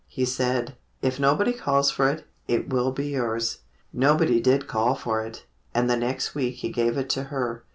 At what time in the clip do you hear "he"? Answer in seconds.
0.07-0.25, 6.55-6.69